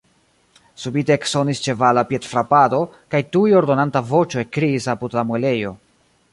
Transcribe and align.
Subite 0.83 1.13
eksonis 1.15 1.61
ĉevala 1.67 2.03
piedfrapado, 2.13 2.81
kaj 3.15 3.23
tuj 3.37 3.45
ordonanta 3.61 4.05
voĉo 4.15 4.43
ekkriis 4.47 4.89
apud 4.97 5.19
la 5.19 5.29
muelejo. 5.33 5.79